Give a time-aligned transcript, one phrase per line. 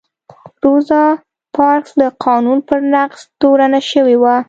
[0.65, 1.05] روزا
[1.57, 4.35] پارکس د قانون پر نقض تورنه شوې وه.